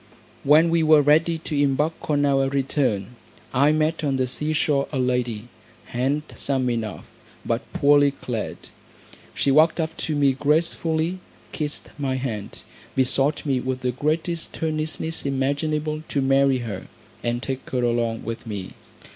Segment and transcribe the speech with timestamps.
[0.43, 3.17] When we were ready to embark on our return,
[3.53, 5.47] I met on the sea shore a lady,
[5.85, 7.05] handsome enough,
[7.45, 8.57] but poorly clad.
[9.35, 11.19] She walked up to me gracefully,
[11.51, 12.63] kissed my hand,
[12.95, 16.87] besought me with the greatest earnestness imaginable to marry her,
[17.21, 18.71] and take her along with me.